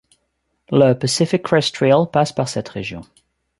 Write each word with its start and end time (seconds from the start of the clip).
Le 0.71 0.93
Pacific 0.95 1.43
Crest 1.43 1.75
Trail 1.75 2.07
passe 2.11 2.31
par 2.33 2.49
cette 2.49 2.69
région. 2.69 3.01